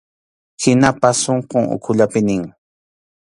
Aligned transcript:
Hinaspas 0.63 1.17
sunqun 1.25 1.63
ukhullapi 1.75 2.21
nin. 2.31 2.43